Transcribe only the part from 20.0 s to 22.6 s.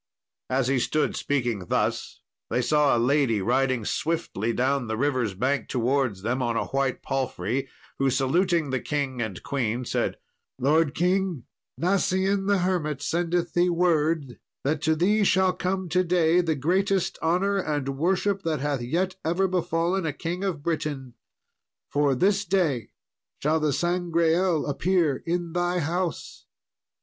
a king of Britain; for this